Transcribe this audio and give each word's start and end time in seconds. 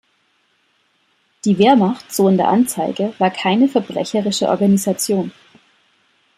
Die 1.45 1.59
Wehrmacht, 1.59 2.11
so 2.11 2.27
in 2.27 2.35
der 2.37 2.47
Anzeige, 2.47 3.13
"„war 3.19 3.29
keine 3.29 3.67
verbrecherische 3.67 4.47
Organisation. 4.49 5.31